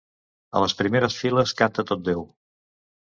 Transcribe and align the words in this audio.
A 0.59 0.63
les 0.63 0.73
primeres 0.79 1.17
files 1.19 1.55
canta 1.63 1.85
tot 1.93 2.05
déu. 2.09 2.25